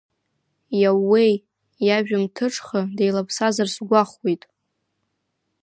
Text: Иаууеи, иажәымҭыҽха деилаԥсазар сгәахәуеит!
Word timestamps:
Иаууеи, 0.81 1.33
иажәымҭыҽха 1.87 2.79
деилаԥсазар 2.97 3.67
сгәахәуеит! 3.75 4.43